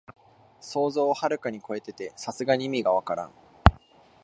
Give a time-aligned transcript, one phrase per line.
[0.61, 3.31] 想像をはるかにこえてて、さすがに意味がわからん